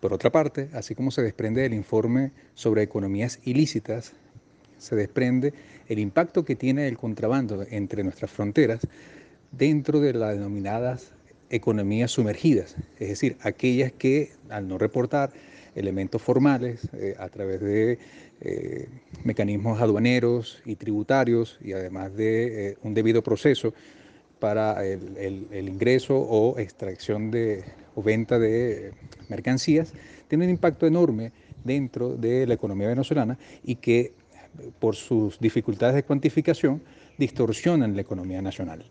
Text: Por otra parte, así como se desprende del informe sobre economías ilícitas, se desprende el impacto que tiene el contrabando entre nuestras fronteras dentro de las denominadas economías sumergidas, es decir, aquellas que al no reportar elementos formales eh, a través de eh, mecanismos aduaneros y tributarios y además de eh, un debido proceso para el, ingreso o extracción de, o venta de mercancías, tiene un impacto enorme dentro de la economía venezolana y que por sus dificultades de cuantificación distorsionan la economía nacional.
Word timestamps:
Por 0.00 0.12
otra 0.12 0.30
parte, 0.30 0.68
así 0.74 0.94
como 0.94 1.10
se 1.10 1.22
desprende 1.22 1.62
del 1.62 1.74
informe 1.74 2.32
sobre 2.54 2.82
economías 2.82 3.40
ilícitas, 3.44 4.12
se 4.78 4.94
desprende 4.94 5.52
el 5.88 5.98
impacto 5.98 6.44
que 6.44 6.54
tiene 6.54 6.86
el 6.86 6.96
contrabando 6.96 7.66
entre 7.68 8.04
nuestras 8.04 8.30
fronteras 8.30 8.86
dentro 9.50 10.00
de 10.00 10.12
las 10.12 10.34
denominadas 10.34 11.12
economías 11.50 12.12
sumergidas, 12.12 12.76
es 12.98 13.08
decir, 13.08 13.36
aquellas 13.40 13.90
que 13.92 14.32
al 14.50 14.68
no 14.68 14.78
reportar 14.78 15.32
elementos 15.74 16.20
formales 16.20 16.88
eh, 16.92 17.14
a 17.18 17.28
través 17.28 17.60
de 17.60 17.98
eh, 18.40 18.88
mecanismos 19.24 19.80
aduaneros 19.80 20.62
y 20.64 20.76
tributarios 20.76 21.58
y 21.62 21.72
además 21.72 22.14
de 22.14 22.70
eh, 22.70 22.76
un 22.82 22.94
debido 22.94 23.22
proceso 23.22 23.72
para 24.38 24.84
el, 24.84 25.68
ingreso 25.68 26.16
o 26.16 26.58
extracción 26.58 27.30
de, 27.30 27.64
o 27.94 28.02
venta 28.02 28.38
de 28.38 28.92
mercancías, 29.28 29.92
tiene 30.28 30.44
un 30.44 30.50
impacto 30.50 30.86
enorme 30.86 31.32
dentro 31.64 32.16
de 32.16 32.46
la 32.46 32.54
economía 32.54 32.88
venezolana 32.88 33.38
y 33.64 33.76
que 33.76 34.12
por 34.78 34.96
sus 34.96 35.38
dificultades 35.38 35.94
de 35.94 36.02
cuantificación 36.04 36.82
distorsionan 37.18 37.94
la 37.94 38.02
economía 38.02 38.42
nacional. 38.42 38.84